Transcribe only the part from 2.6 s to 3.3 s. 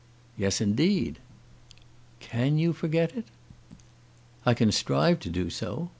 forget it?"